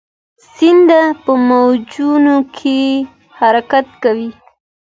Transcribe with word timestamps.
د 0.03 0.03
سیند 0.53 0.89
په 1.23 1.31
موجونو 1.47 2.37
کې 2.57 2.79
حرکت 3.37 3.87
کاوه. 4.01 4.27